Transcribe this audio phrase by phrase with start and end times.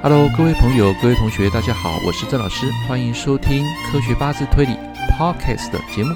[0.00, 4.76] Hello，各位朋友、各位同学，大家好，我是郑老师，欢迎收听科学八字推理
[5.18, 6.14] Podcast 的节目。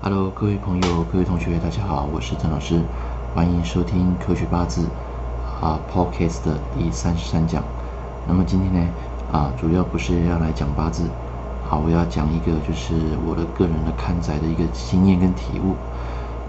[0.00, 2.80] Hello，各位朋友、各位同学，大家好，我是郑老师，
[3.34, 4.86] 欢迎收听科学八字
[5.60, 7.64] 啊 Podcast 的第三十三讲。
[8.28, 8.88] 那么今天呢
[9.32, 11.02] 啊，主要不是要来讲八字，
[11.68, 12.94] 好，我要讲一个就是
[13.26, 15.74] 我的个人的看宅的一个经验跟体悟。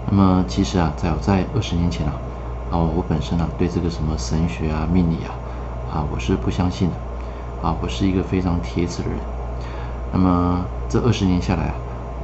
[0.08, 2.12] 那么其实啊，在我在二十年前啊。
[2.72, 5.36] 哦，我本身呢、对这个什么神学啊、命理啊，
[5.92, 6.96] 啊，我是不相信的，
[7.68, 9.18] 啊，我是一个非常铁齿的人。
[10.10, 11.74] 那么这二十年下来，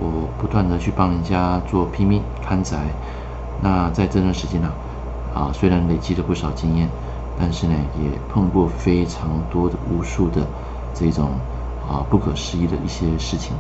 [0.00, 2.78] 我不断的去帮人家做拼命看宅。
[3.60, 4.72] 那在这段时间呢，
[5.34, 6.88] 啊，虽然累积了不少经验，
[7.38, 10.46] 但是呢，也碰过非常多的、无数的
[10.94, 11.28] 这种
[11.86, 13.52] 啊不可思议的一些事情。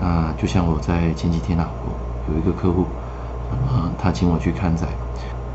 [0.00, 2.86] 那就像我在前几天呐、啊，我有一个客户，
[3.68, 4.86] 啊，他请我去看宅。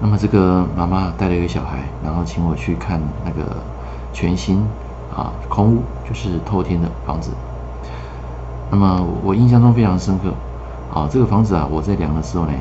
[0.02, 3.56] 那么这个妈妈带了一个小孩，然后请我去看那个
[4.12, 4.62] 全新
[5.16, 7.32] 啊空屋，就是透天的房子。
[8.70, 10.34] 那么我印象中非常深刻，
[10.94, 12.52] 啊这个房子啊我在量的时候呢，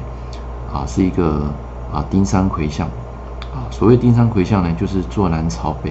[0.72, 1.42] 啊是一个
[1.92, 2.86] 啊丁山癸向，
[3.52, 5.90] 啊所谓丁山癸向呢就是坐南朝北，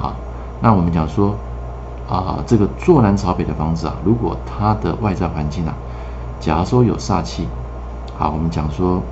[0.00, 0.14] 啊
[0.60, 1.34] 那我们讲说
[2.08, 5.74] 啊这个坐南朝北的房子啊，如果它的外在环境啊，
[6.38, 7.48] 假如说有煞气，
[8.16, 9.02] 啊我们讲说。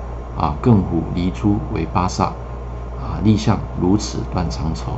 [0.41, 4.93] 啊，艮虎离出为八萨，啊，立向如此断长愁。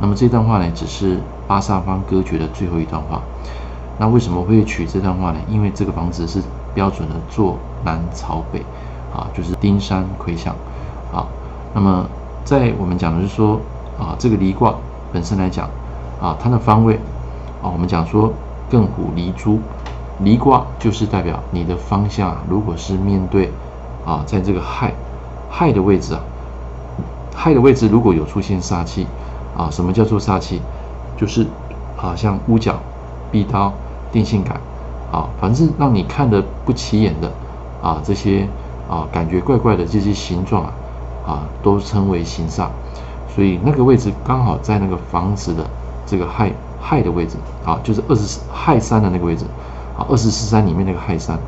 [0.00, 3.20] 那么这段话呢，只是八萨方割绝的最后一段话。
[3.98, 5.38] 那为什么会取这段话呢？
[5.50, 6.40] 因为这个房子是
[6.72, 8.60] 标准的坐南朝北，
[9.14, 10.54] 啊，就是丁山癸向。
[11.12, 11.26] 啊，
[11.74, 12.06] 那么
[12.42, 13.60] 在我们讲的是说，
[13.98, 14.74] 啊，这个离卦
[15.12, 15.68] 本身来讲，
[16.22, 16.94] 啊，它的方位，
[17.62, 18.32] 啊，我们讲说
[18.70, 19.60] 艮虎离珠，
[20.20, 23.52] 离卦就是代表你的方向，如果是面对。
[24.04, 24.92] 啊，在这个亥
[25.50, 26.20] 亥的位置啊，
[27.34, 29.06] 亥的位置如果有出现煞气
[29.56, 30.60] 啊，什么叫做煞气？
[31.16, 31.46] 就是
[31.96, 32.78] 啊，像屋角、
[33.30, 33.72] 壁刀、
[34.10, 34.58] 电线杆
[35.12, 37.30] 啊，反正让你看得不起眼的
[37.82, 38.48] 啊，这些
[38.88, 40.72] 啊，感觉怪怪的这些形状啊，
[41.26, 42.68] 啊，都称为形煞。
[43.34, 45.64] 所以那个位置刚好在那个房子的
[46.06, 47.36] 这个亥亥的位置
[47.66, 49.44] 啊，就是二十四亥山的那个位置
[49.96, 51.38] 啊，二十四山里面那个亥山。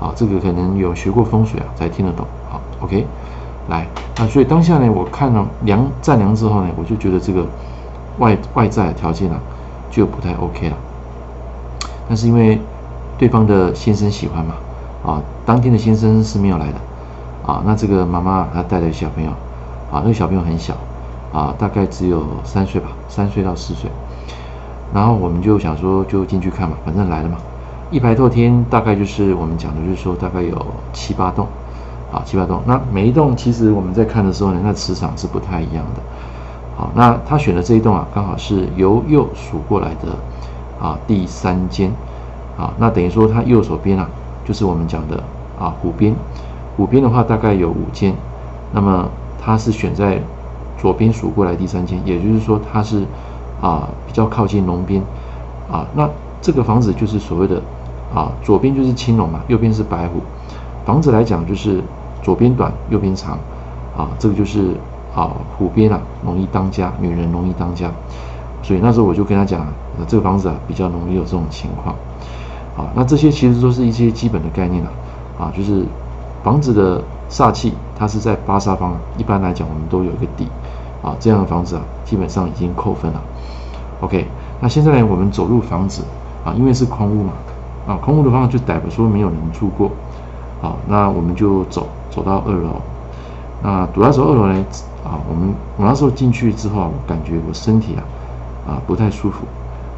[0.00, 2.26] 啊，这个可能有学过风水啊，才听得懂。
[2.50, 3.06] 好，OK，
[3.68, 3.86] 来，
[4.16, 7.46] 那所以当下呢，我看了量丈量之后呢，我就觉得这个
[8.18, 9.40] 外外在条件啊，
[9.90, 10.76] 就不太 OK 了。
[12.08, 12.60] 但是因为
[13.18, 14.54] 对方的先生喜欢嘛，
[15.04, 19.30] 啊，当天的先生是没有来的，啊，那这个妈妈她带了小朋友，
[19.90, 20.74] 啊，那个小朋友很小，
[21.32, 23.90] 啊，大概只有三岁吧，三岁到四岁。
[24.94, 27.38] 然后我们就想说，就进去看嘛，反正来了嘛。
[27.88, 31.46] 一排透天大概就是我们讲的，就是说大概有七八栋，
[32.12, 32.60] 啊，七八栋。
[32.66, 36.02] 那每一栋其实我们在看的时候呢，那磁场是不太一样的。
[36.76, 41.92] 好，那他选的这一栋啊，刚好是由右数过来的啊第三间，
[42.58, 44.10] 啊，那等于说他右手边啊，
[44.44, 45.22] 就是我们讲的
[45.56, 46.12] 啊湖边，
[46.76, 48.12] 湖边的话大概有五间，
[48.72, 49.08] 那么
[49.40, 50.20] 他是选在
[50.76, 53.04] 左边数过来第三间，也就是说他是
[53.62, 55.00] 啊比较靠近龙边，
[55.70, 56.08] 啊，那
[56.42, 57.62] 这个房子就是所谓的。
[58.14, 60.20] 啊，左边就是青龙嘛，右边是白虎。
[60.84, 61.82] 房子来讲，就是
[62.22, 63.38] 左边短，右边长。
[63.96, 64.74] 啊，这个就是
[65.14, 67.90] 啊，虎边啊，容易当家，女人容易当家。
[68.62, 69.66] 所以那时候我就跟他讲，
[70.06, 71.94] 这个房子啊，比较容易有这种情况。
[72.76, 74.90] 啊，那这些其实都是一些基本的概念了。
[75.38, 75.84] 啊，就是
[76.44, 78.94] 房子的煞气，它是在八煞方。
[79.16, 80.46] 一般来讲，我们都有一个底。
[81.02, 83.22] 啊，这样的房子啊，基本上已经扣分了。
[84.00, 84.26] OK，
[84.60, 86.02] 那现在呢，我们走入房子
[86.44, 87.32] 啊，因为是空屋嘛。
[87.86, 89.90] 啊，空屋的话就代表说没有人住过，
[90.60, 92.80] 好，那我们就走走到二楼，
[93.62, 94.64] 那走到走二楼呢，
[95.04, 98.02] 啊，我们我那时候进去之后，我感觉我身体啊
[98.68, 99.46] 啊不太舒服，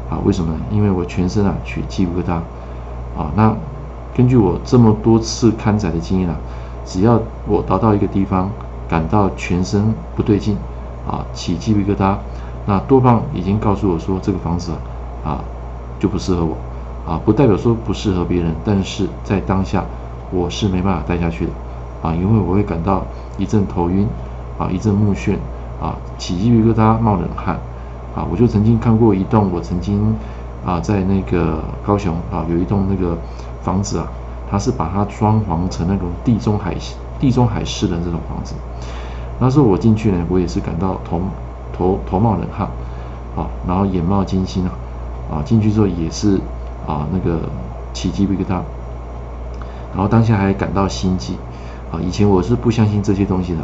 [0.09, 0.59] 啊，为什么呢？
[0.69, 2.33] 因为我全身啊起鸡皮疙瘩，
[3.19, 3.51] 啊，那
[4.15, 6.35] 根据我这么多次看宅的经验啊，
[6.85, 8.49] 只要我到到一个地方，
[8.87, 10.55] 感到全身不对劲，
[11.07, 12.15] 啊，起鸡皮疙瘩，
[12.67, 14.71] 那多半已经告诉我说这个房子，
[15.25, 15.39] 啊
[15.99, 16.55] 就不适合我。
[17.09, 19.83] 啊，不代表说不适合别人，但是在当下
[20.29, 21.51] 我是没办法待下去的，
[22.03, 23.01] 啊，因为我会感到
[23.35, 24.07] 一阵头晕，
[24.59, 25.33] 啊，一阵目眩，
[25.81, 27.55] 啊，起鸡皮疙瘩，冒冷汗，
[28.15, 30.15] 啊，我就曾经看过一栋，我曾经
[30.63, 33.17] 啊在那个高雄啊有一栋那个
[33.63, 34.05] 房子啊，
[34.47, 36.75] 它是把它装潢成那种地中海
[37.19, 38.53] 地中海式的这种房子，
[39.39, 41.19] 那时候我进去呢，我也是感到头
[41.75, 42.67] 头头冒冷汗，
[43.35, 44.71] 啊，然后眼冒金星啊，
[45.31, 46.39] 啊，进去之后也是。
[46.87, 47.39] 啊，那个
[47.93, 48.61] 起鸡皮疙瘩，
[49.93, 51.33] 然后当下还感到心悸，
[51.91, 53.59] 啊，以前我是不相信这些东西的。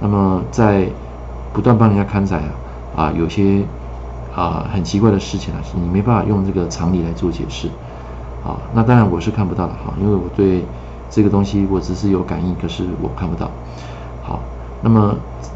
[0.00, 0.88] 那么在
[1.52, 2.36] 不断帮人家看宅
[2.96, 3.62] 啊，啊，有些
[4.34, 7.68] 啊很奇怪的事情啊，你没办法用这个常理来做解释，
[8.44, 10.64] 啊，那当然我是看不到的哈，因为我对
[11.10, 13.50] 这个东西我只是有感应，可是我看不到。
[14.22, 14.38] 好，
[14.82, 15.14] 那么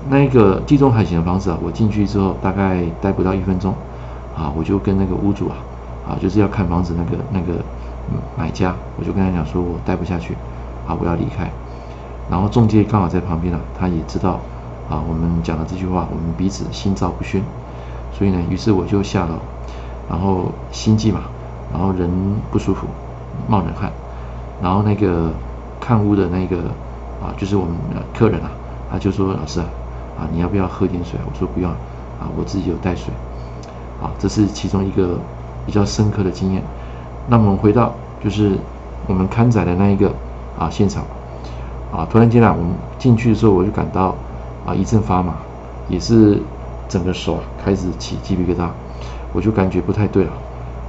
[0.08, 3.72] 那个地中海型的房子啊，我进去之后大概待不到一分钟，
[4.36, 5.56] 啊，我就跟那个屋主啊，
[6.08, 7.62] 啊，就是要看房子那个那个
[8.36, 10.34] 买家，我就跟他讲说我待不下去，
[10.86, 11.50] 啊，我要离开。
[12.30, 14.40] 然后中介刚好在旁边啊，他也知道。
[14.86, 17.42] 啊，我们讲的这句话，我们彼此心照不宣，
[18.12, 19.36] 所以呢，于是我就下楼，
[20.10, 21.22] 然后心悸嘛，
[21.72, 22.10] 然后人
[22.50, 22.86] 不舒服，
[23.48, 23.90] 冒冷汗，
[24.60, 25.32] 然后那个
[25.80, 26.58] 看屋的那个
[27.18, 28.50] 啊，就是我们的客人啊，
[28.92, 29.66] 他就说：“老师啊，
[30.18, 33.10] 啊，你要不要喝点水？”我说：“不用，啊，我自己有带水。”
[34.04, 35.18] 啊，这是其中一个
[35.66, 36.62] 比较深刻的经验。
[37.28, 38.58] 那么我们回到就是
[39.06, 40.12] 我们刊载的那一个
[40.58, 41.04] 啊现场，
[41.92, 44.14] 啊，突然间啊，我们进去的时候，我就感到。
[44.66, 45.34] 啊，一阵发麻，
[45.90, 46.40] 也是
[46.88, 48.66] 整个手开始起鸡皮疙瘩，
[49.34, 50.30] 我就感觉不太对了。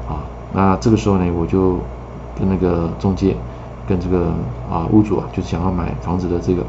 [0.08, 0.24] 啊，
[0.54, 1.78] 那这个时候呢，我就
[2.40, 3.36] 跟那个中介，
[3.86, 4.28] 跟这个
[4.72, 6.64] 啊屋主啊，就想要买房子的这个，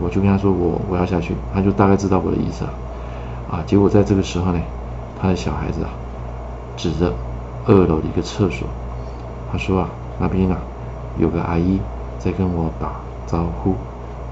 [0.00, 2.70] 我就跟他说我我要下去，他就大概知道我的意思啊。
[3.50, 4.60] 啊，结果在这个时候呢，
[5.20, 5.90] 他的小孩子啊，
[6.76, 7.12] 指着
[7.66, 8.66] 二楼的一个厕所，
[9.50, 9.88] 他说啊，
[10.18, 10.56] 那边啊
[11.18, 11.80] 有个阿姨
[12.18, 12.92] 在跟我打
[13.26, 13.74] 招呼。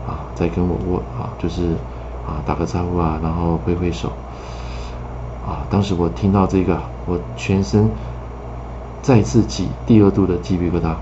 [0.09, 1.65] 啊，在跟我握啊，就是
[2.27, 4.11] 啊打个招呼啊，然后挥挥手
[5.47, 5.61] 啊。
[5.69, 7.91] 当时我听到这个，我全身
[9.03, 10.95] 再次起第二度的鸡皮疙瘩。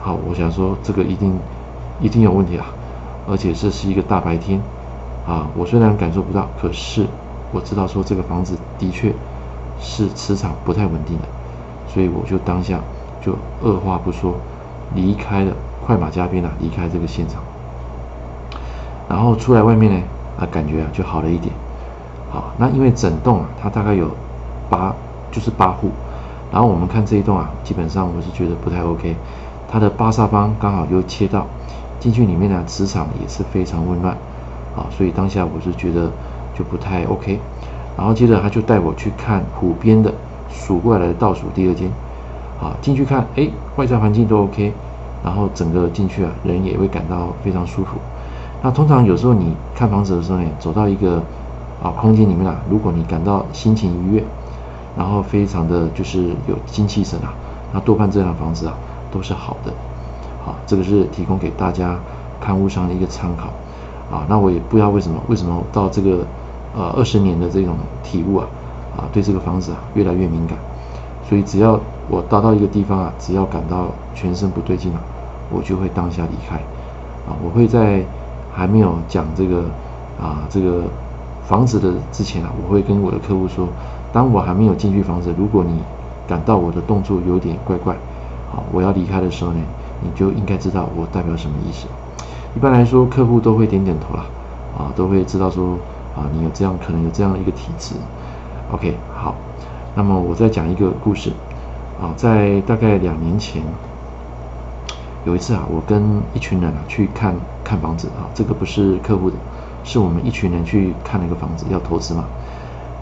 [0.00, 1.38] 好，我想说这个一定
[2.00, 2.64] 一定有问题啊，
[3.28, 4.62] 而且这是一个大白天
[5.26, 5.46] 啊。
[5.54, 7.06] 我虽然感受不到，可是
[7.52, 9.12] 我知道说这个房子的确
[9.80, 11.24] 是磁场不太稳定的，
[11.88, 12.80] 所以我就当下
[13.20, 14.34] 就二话不说
[14.94, 15.52] 离开了，
[15.84, 17.42] 快马加鞭啊，离开这个现场。
[19.08, 20.02] 然后出来外面呢，
[20.40, 21.54] 啊，感觉啊就好了一点。
[22.30, 24.10] 好，那因为整栋啊，它大概有
[24.68, 24.94] 八，
[25.30, 25.90] 就是八户。
[26.50, 29.14] 然后我们看这一栋啊，基本上我是觉得不太 OK。
[29.70, 31.46] 它的八煞方刚好又切到
[32.00, 34.16] 进去里面呢，磁场也是非常混乱。
[34.76, 36.10] 啊，所以当下我是觉得
[36.54, 37.38] 就不太 OK。
[37.96, 40.12] 然后接着他就带我去看湖边的
[40.50, 41.90] 数过来的倒数第二间。
[42.60, 44.72] 啊，进去看，哎，外在环境都 OK。
[45.24, 47.98] 然后整个进去啊，人也会感到非常舒服。
[48.62, 51.22] 那通常有时候你看房子的时候呢，走到一个
[51.82, 54.24] 啊空间里面啊，如果你感到心情愉悦，
[54.96, 57.34] 然后非常的就是有精气神啊，
[57.72, 58.74] 那多半这样的房子啊
[59.10, 59.72] 都是好的。
[60.44, 61.98] 好，这个是提供给大家
[62.40, 63.48] 看屋商的一个参考。
[64.14, 66.24] 啊，那我也不知道为什么，为什么到这个
[66.76, 67.74] 呃二十年的这种
[68.04, 68.46] 体悟啊，
[68.96, 70.56] 啊对这个房子啊越来越敏感。
[71.28, 75.00] 所以只要我到到一个地方啊，只要感到全身不对劲啊，
[75.50, 76.56] 我就会当下离开。
[77.26, 78.04] 啊，我会在。
[78.58, 79.64] 还没有讲这个
[80.18, 80.84] 啊，这个
[81.46, 83.68] 房子的之前啊，我会跟我的客户说，
[84.14, 85.78] 当我还没有进去房子，如果你
[86.26, 87.94] 感到我的动作有点怪怪，
[88.50, 89.60] 好，我要离开的时候呢，
[90.00, 91.86] 你就应该知道我代表什么意思。
[92.56, 94.24] 一般来说，客户都会点点头啦，
[94.78, 95.76] 啊，都会知道说
[96.16, 97.94] 啊，你有这样可能有这样的一个体质。
[98.72, 99.34] OK，好，
[99.94, 101.30] 那么我再讲一个故事
[102.00, 103.62] 啊，在大概两年前。
[105.24, 107.34] 有一次啊，我跟一群人啊去看
[107.64, 109.36] 看房子啊，这个不是客户的，
[109.82, 112.24] 是我们一群人去看了一个房子要投资嘛。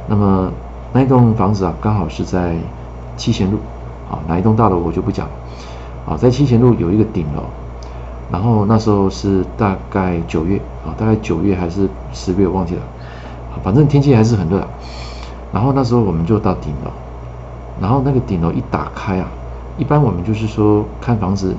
[0.08, 0.50] 那么
[0.94, 2.56] 那一栋房子啊，刚好是在
[3.14, 3.58] 七贤路
[4.10, 5.32] 啊，哪一栋大楼我就不讲了
[6.08, 7.42] 啊，在七贤路有一个顶楼，
[8.32, 12.82] 然后那时候是大概九月啊，大概九月还是十月忘记了，
[13.62, 14.66] 反正天气还是很热。
[15.52, 16.90] 然后那时候我们就到顶楼，
[17.80, 19.28] 然后那个顶楼一打开啊，
[19.78, 21.54] 一般我们就是说看房子。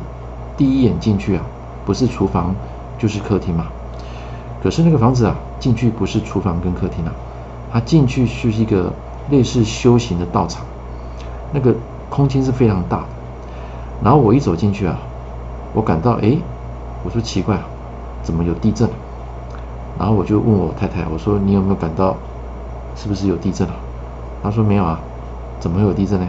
[0.58, 1.44] 第一眼进去啊，
[1.86, 2.56] 不是厨房
[2.98, 3.66] 就是客厅嘛。
[4.64, 7.12] 可是那个房子啊，进去不是厨房跟客厅啊，
[7.74, 8.90] 它进去是一个
[9.30, 10.66] 类似修行的道场，
[11.52, 11.76] 那个
[12.10, 13.04] 空间是非常大。
[14.02, 14.98] 然后我一走进去啊，
[15.74, 16.38] 我感到哎，
[17.04, 17.66] 我说奇怪啊，
[18.24, 18.90] 怎么有地震？
[19.98, 22.16] 然后我就问我太太，我说你有没有感到
[22.96, 23.74] 是不是有地震啊？
[24.44, 25.00] 她说没有啊，
[25.60, 26.28] 怎么会有地震呢？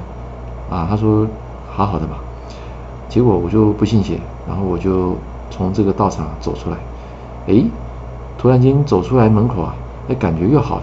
[0.70, 1.26] 啊，她说
[1.68, 2.16] 好好的嘛。
[3.08, 5.16] 结果我就不信邪，然后我就
[5.50, 6.76] 从这个道场走出来，
[7.46, 7.64] 哎，
[8.36, 9.74] 突然间走出来门口啊，
[10.08, 10.82] 那感觉又好了，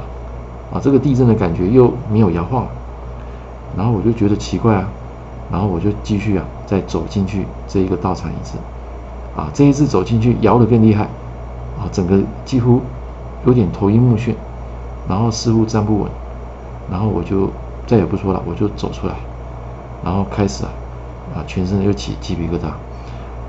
[0.73, 2.69] 啊，这个地震的感觉又没有摇晃了，
[3.75, 4.87] 然后我就觉得奇怪啊，
[5.51, 8.57] 然后我就继续啊，再走进去这一个道场一次，
[9.35, 11.07] 啊，这一次走进去摇得更厉害，
[11.83, 12.81] 啊，整个几乎
[13.45, 14.33] 有点头晕目眩，
[15.07, 16.09] 然后似乎站不稳，
[16.89, 17.51] 然后我就
[17.85, 19.15] 再也不说了，我就走出来，
[20.03, 20.71] 然后开始啊。
[21.33, 22.67] 啊，全身又起鸡皮疙瘩，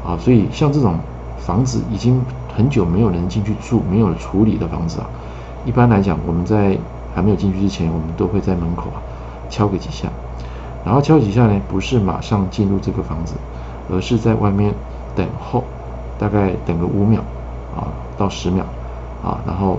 [0.08, 0.94] 啊，所以像这种
[1.36, 2.18] 房子已经
[2.56, 5.06] 很久没有人进去住、没有处理的房子啊，
[5.66, 6.78] 一般来讲，我们在
[7.14, 9.02] 还没有进去之前，我们都会在门口啊
[9.50, 10.08] 敲个几下，
[10.82, 13.34] 然后敲几下呢，不是马上进入这个房子，
[13.90, 14.72] 而是在外面
[15.14, 15.64] 等候，
[16.16, 17.22] 大概等个五秒
[17.76, 18.64] 啊到十秒
[19.22, 19.78] 啊，然后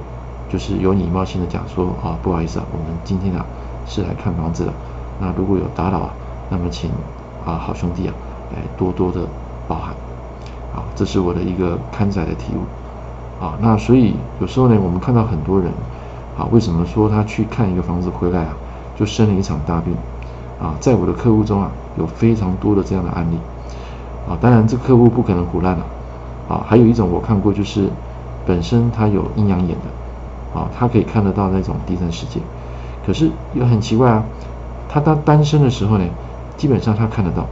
[0.49, 3.45] 就是有礼貌性的讲说啊，不好意思啊，我们今天啊
[3.87, 4.73] 是来看房子的，
[5.19, 6.09] 那如果有打扰啊，
[6.49, 6.89] 那么请
[7.45, 8.13] 啊好兄弟啊
[8.51, 9.21] 来多多的
[9.67, 9.95] 包涵。
[10.75, 15.71] 啊，这是我的一个看宅的体悟，啊，那所以有时候呢，我们看到很多人，
[16.37, 18.49] 啊，为什么说他去看一个房子回来啊，
[18.93, 19.95] 就生了一场大病，
[20.59, 23.37] 啊，在我的客户中啊，有非常多的这样的案例，
[24.27, 25.85] 啊，当然这客户不可能胡乱了，
[26.47, 27.89] 啊还有一种我看过就是，
[28.45, 32.39] 本身他有阴阳眼的，啊，他可以看得到那种第三世界，
[33.05, 34.23] 可是又很奇怪啊，
[34.87, 36.05] 他当单身的时候呢，
[36.57, 37.45] 基本上他看得到。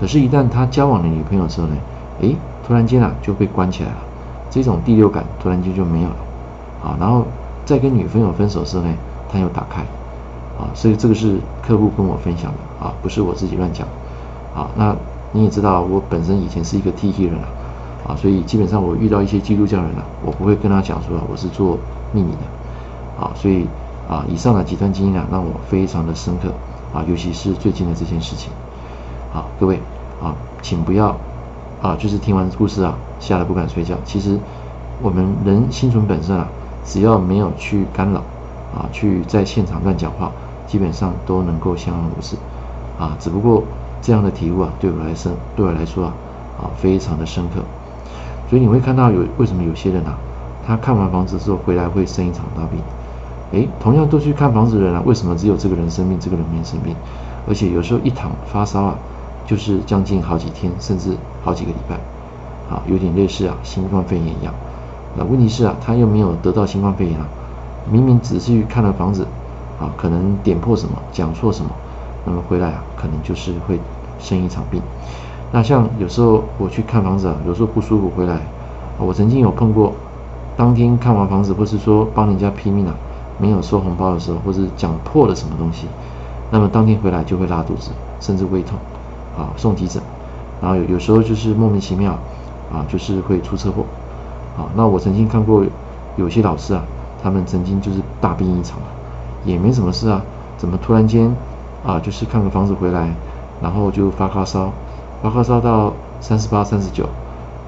[0.00, 1.76] 可是，一旦他交往了女朋友之后呢，
[2.20, 3.96] 诶，突然间啊就被关起来了，
[4.50, 6.16] 这种第六感突然间就没有了，
[6.82, 7.24] 啊，然后
[7.64, 8.92] 再跟女朋友分手的时候呢，
[9.28, 9.82] 他又打开，
[10.58, 13.86] 啊，所以这个是客户跟我分享的，啊，不是我自己乱讲，
[14.56, 14.96] 啊，那
[15.32, 17.48] 你也知道，我本身以前是一个 T T 人啊，
[18.08, 21.78] 啊，所以基本上我遇到一些基督教人啊，我不会跟他讲说我是做
[22.12, 23.66] 秘密的，啊，所以
[24.08, 26.52] 啊，以上的几段经验啊，让我非常的深刻，
[26.92, 28.52] 啊，尤其是最近的这件事情。
[29.32, 29.80] 好，各位
[30.22, 31.16] 啊，请不要
[31.80, 33.96] 啊，就是听完故事啊，吓得不敢睡觉。
[34.04, 34.38] 其实
[35.00, 36.48] 我们人心存本善啊，
[36.84, 38.18] 只要没有去干扰
[38.76, 40.30] 啊，去在现场乱讲话，
[40.66, 42.36] 基本上都能够相安无事
[42.98, 43.16] 啊。
[43.18, 43.62] 只不过
[44.02, 46.12] 这样的体悟啊，对我来说，对我来说啊，
[46.58, 47.62] 啊，非常的深刻。
[48.50, 50.18] 所以你会看到有为什么有些人啊，
[50.66, 52.78] 他看完房子之后回来会生一场大病。
[53.52, 56.94] 诶，同样都去看房子的人啊，为什么只有这个人生病，这个人没生病？
[57.48, 58.98] 而且有时候一躺发烧啊。
[59.44, 61.96] 就是将近好几天，甚至好几个礼拜，
[62.72, 64.54] 啊，有点类似啊新冠肺炎一样。
[65.16, 67.26] 那问题是啊，他又没有得到新冠肺炎啊，
[67.90, 69.26] 明明只是去看了房子，
[69.80, 71.72] 啊，可能点破什么，讲错什么，
[72.24, 73.78] 那么回来啊，可能就是会
[74.18, 74.80] 生一场病。
[75.50, 78.40] 那像有时候我去看房子啊，有时候不舒服回来，
[78.98, 79.92] 我曾经有碰过，
[80.56, 82.94] 当天看完房子，不是说帮人家拼命啊，
[83.38, 85.86] 没有收红包的时候，或是讲破了什么东西，
[86.50, 88.78] 那么当天回来就会拉肚子，甚至胃痛。
[89.34, 90.02] 啊，送急诊，
[90.60, 92.12] 然后有有时候就是莫名其妙，
[92.70, 93.82] 啊，就是会出车祸，
[94.58, 95.64] 啊，那我曾经看过
[96.16, 96.84] 有些老师啊，
[97.22, 98.78] 他们曾经就是大病一场，
[99.46, 100.20] 也没什么事啊，
[100.58, 101.34] 怎么突然间
[101.84, 103.08] 啊，就是看个房子回来，
[103.60, 104.70] 然后就发高烧，
[105.22, 107.08] 发高烧到三十八、三十九，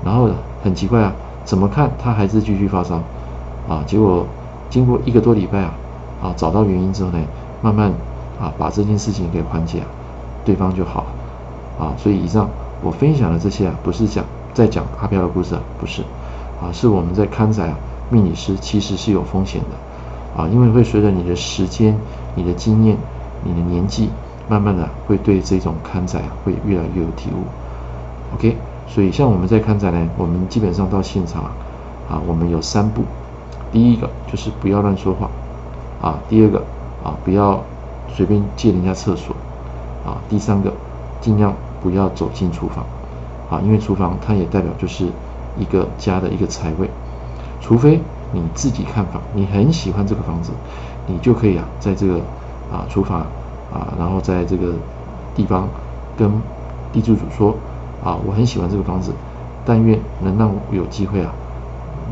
[0.04, 0.28] 然后
[0.62, 1.12] 很奇怪啊，
[1.44, 2.96] 怎么看他还是继续发烧，
[3.68, 4.26] 啊，结果
[4.70, 5.74] 经过一个多礼拜啊，
[6.22, 7.18] 啊，找到原因之后呢，
[7.60, 7.90] 慢慢
[8.40, 9.82] 啊把这件事情给缓解，
[10.44, 11.06] 对方就好了。
[11.76, 12.48] 啊，所以以上
[12.82, 16.02] 我分享的这些啊，不是讲在讲阿飘的故事啊，不是，
[16.62, 17.76] 啊，是我们在刊载啊，
[18.10, 21.98] 命理师其实是有风险的，啊，因为会随着你的时间、
[22.36, 22.96] 你的经验、
[23.44, 24.10] 你的年纪，
[24.48, 27.44] 慢慢的会对这种看宅，会越来越有体悟。
[28.34, 28.56] OK，
[28.88, 31.50] 所以像我们在看宅呢，我们基本上到现场啊，
[32.10, 33.02] 啊，我们有三步，
[33.70, 35.30] 第一个就是不要乱说话，
[36.02, 36.58] 啊，第二个
[37.04, 37.62] 啊，不要
[38.08, 39.36] 随便借人家厕所，
[40.04, 40.72] 啊，第三个。
[41.20, 42.84] 尽量不要走进厨房，
[43.48, 45.06] 啊，因为厨房它也代表就是
[45.58, 46.86] 一个家的一个财位，
[47.62, 47.98] 除非
[48.30, 50.50] 你自己看房，你很喜欢这个房子，
[51.06, 52.20] 你就可以啊，在这个
[52.70, 53.20] 啊厨房
[53.72, 54.74] 啊，然后在这个
[55.34, 55.68] 地方
[56.16, 56.30] 跟
[56.92, 57.56] 地主主说
[58.02, 59.12] 啊，我很喜欢这个房子，
[59.64, 61.32] 但愿能让我有机会啊，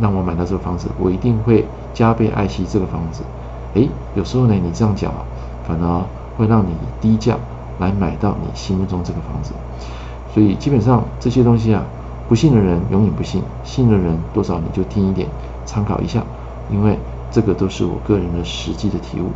[0.01, 3.23] 让我买到这个房子，我一定会加倍爱惜这个房子。
[3.75, 5.25] 诶，有时候呢，你这样讲啊，
[5.67, 6.05] 反而
[6.37, 7.37] 会让你低价。
[7.79, 9.55] 来买到你心目中这个房子，
[10.33, 11.83] 所以基本上这些东西啊，
[12.29, 15.27] 不信的人永远不信，信的人多少你就听一点，
[15.65, 16.23] 参考一下，
[16.71, 16.97] 因为
[17.31, 19.31] 这个都是我个人的实际的体悟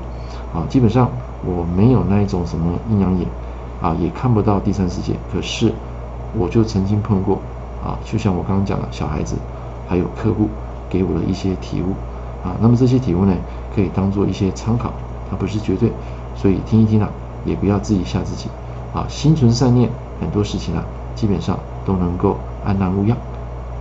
[0.57, 0.65] 啊。
[0.69, 1.11] 基本上
[1.45, 3.29] 我没有那一种什么阴阳眼
[3.83, 5.71] 啊，也看不到第三世界，可是
[6.37, 7.39] 我就曾经碰过
[7.85, 9.37] 啊，就像我刚刚讲的小孩子，
[9.87, 10.49] 还有客户
[10.89, 11.93] 给我的一些体悟
[12.43, 12.57] 啊。
[12.61, 13.35] 那么这些体悟呢，
[13.75, 14.91] 可以当做一些参考，
[15.31, 15.93] 它不是绝对，
[16.35, 17.09] 所以听一听啊。
[17.45, 18.49] 也不要自己吓自己，
[18.93, 19.89] 啊，心存善念，
[20.21, 20.83] 很多事情啊，
[21.15, 23.17] 基本上都能够安然无恙。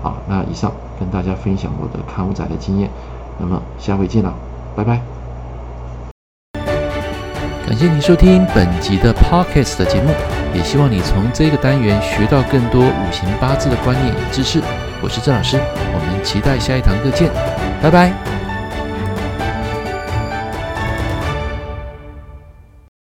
[0.04, 2.92] 好，那以上跟大家分享我的看宅的经验，
[3.40, 4.32] 那么下回见了，
[4.76, 5.15] 拜拜。
[7.76, 10.10] 感谢您收听本集的 Podcast 的节目，
[10.54, 14.62] 也希望你从这个单元学到更多五行八字的观念与知识。
[15.02, 15.60] 我是郑老师，
[15.94, 17.30] 我们期待下一堂课见，
[17.82, 18.45] 拜拜。